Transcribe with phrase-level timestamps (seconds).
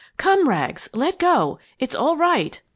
[0.17, 0.89] "Come Rags!
[0.95, 1.59] Let go!
[1.77, 2.59] It's all right!"